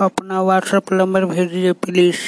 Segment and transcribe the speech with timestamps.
[0.00, 2.18] अपना WhatsApp number भेजिए please